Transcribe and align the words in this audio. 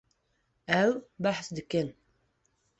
Ew 0.83 0.91
behs 1.23 1.47
dikin. 1.55 1.89